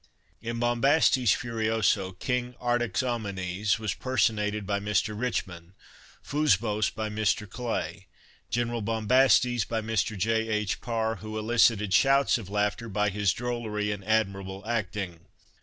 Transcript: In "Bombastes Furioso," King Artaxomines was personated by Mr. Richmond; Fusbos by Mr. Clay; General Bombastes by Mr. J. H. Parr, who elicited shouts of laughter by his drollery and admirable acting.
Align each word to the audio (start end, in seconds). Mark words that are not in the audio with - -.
In 0.41 0.57
"Bombastes 0.57 1.31
Furioso," 1.33 2.13
King 2.13 2.55
Artaxomines 2.59 3.77
was 3.77 3.93
personated 3.93 4.65
by 4.65 4.79
Mr. 4.79 5.13
Richmond; 5.15 5.73
Fusbos 6.23 6.89
by 6.89 7.07
Mr. 7.07 7.47
Clay; 7.47 8.07
General 8.49 8.81
Bombastes 8.81 9.63
by 9.63 9.79
Mr. 9.79 10.17
J. 10.17 10.47
H. 10.49 10.81
Parr, 10.81 11.17
who 11.17 11.37
elicited 11.37 11.93
shouts 11.93 12.39
of 12.39 12.49
laughter 12.49 12.89
by 12.89 13.09
his 13.09 13.31
drollery 13.31 13.91
and 13.91 14.03
admirable 14.03 14.65
acting. 14.65 15.27